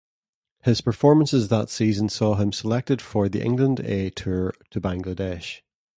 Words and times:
His 0.63 0.81
performances 0.81 1.49
that 1.49 1.69
season 1.69 2.09
saw 2.09 2.33
him 2.33 2.51
selected 2.51 3.03
for 3.03 3.29
the 3.29 3.43
England 3.43 3.81
A 3.81 4.09
tour 4.09 4.51
to 4.71 4.81
Bangladesh. 4.81 5.61